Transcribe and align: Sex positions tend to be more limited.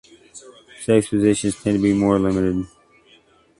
Sex 0.83 1.09
positions 1.09 1.61
tend 1.61 1.77
to 1.77 1.83
be 1.83 1.93
more 1.93 2.17
limited. 2.17 2.65